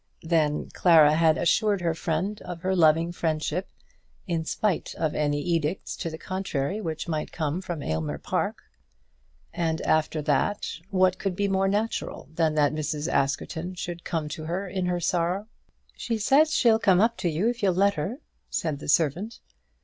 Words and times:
Then 0.23 0.67
Clara 0.73 1.13
had 1.13 1.37
assured 1.37 1.81
her 1.81 1.93
friend 1.93 2.41
of 2.41 2.61
her 2.61 2.75
loving 2.75 3.11
friendship 3.11 3.69
in 4.25 4.43
spite 4.45 4.95
of 4.95 5.13
any 5.13 5.39
edicts 5.39 5.95
to 5.97 6.09
the 6.09 6.17
contrary 6.17 6.81
which 6.81 7.07
might 7.07 7.31
come 7.31 7.61
from 7.61 7.83
Aylmer 7.83 8.17
Park; 8.17 8.63
and 9.53 9.79
after 9.81 10.19
that 10.23 10.67
what 10.89 11.19
could 11.19 11.35
be 11.35 11.47
more 11.47 11.67
natural 11.67 12.27
than 12.33 12.55
that 12.55 12.73
Mrs. 12.73 13.07
Askerton 13.13 13.75
should 13.75 14.03
come 14.03 14.27
to 14.29 14.45
her 14.45 14.67
in 14.67 14.87
her 14.87 14.99
sorrow. 14.99 15.45
"She 15.95 16.17
says 16.17 16.51
she'll 16.51 16.79
come 16.79 16.99
up 16.99 17.15
to 17.17 17.29
you 17.29 17.47
if 17.47 17.61
you'll 17.61 17.75
let 17.75 17.93
her," 17.93 18.21
said 18.49 18.79
the 18.79 18.89
servant. 18.89 19.39